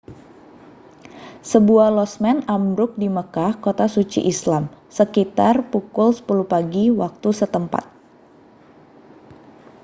sebuah 1.51 1.89
losmen 1.97 2.37
ambruk 2.57 2.91
di 3.01 3.05
makkah 3.17 3.53
kota 3.65 3.85
suci 3.95 4.21
islam 4.33 4.63
sekitar 4.97 5.55
pukul 5.71 6.09
10 6.15 6.25
pagi 6.53 6.85
waktu 7.01 7.29
setempat 7.39 7.85